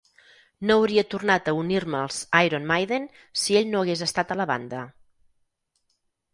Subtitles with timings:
[0.69, 2.17] No hauria tornat a unir-me als
[2.49, 3.07] Iron Maiden
[3.43, 4.85] si ell no hagués estat a la banda.